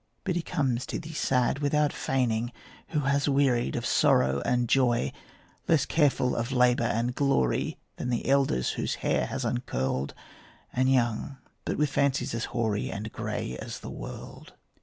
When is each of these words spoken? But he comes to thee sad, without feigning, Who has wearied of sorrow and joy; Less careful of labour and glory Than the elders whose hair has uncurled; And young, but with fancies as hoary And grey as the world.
But 0.23 0.35
he 0.35 0.41
comes 0.41 0.87
to 0.87 0.97
thee 0.97 1.13
sad, 1.13 1.59
without 1.59 1.93
feigning, 1.93 2.51
Who 2.87 3.01
has 3.01 3.29
wearied 3.29 3.75
of 3.75 3.85
sorrow 3.85 4.41
and 4.43 4.67
joy; 4.67 5.11
Less 5.67 5.85
careful 5.85 6.35
of 6.35 6.51
labour 6.51 6.85
and 6.85 7.13
glory 7.13 7.77
Than 7.97 8.09
the 8.09 8.27
elders 8.27 8.71
whose 8.71 8.95
hair 9.05 9.27
has 9.27 9.45
uncurled; 9.45 10.15
And 10.73 10.91
young, 10.91 11.37
but 11.65 11.77
with 11.77 11.91
fancies 11.91 12.33
as 12.33 12.45
hoary 12.45 12.89
And 12.91 13.11
grey 13.11 13.55
as 13.59 13.81
the 13.81 13.91
world. 13.91 14.53